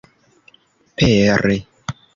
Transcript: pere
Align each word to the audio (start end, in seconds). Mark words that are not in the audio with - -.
pere 0.95 1.57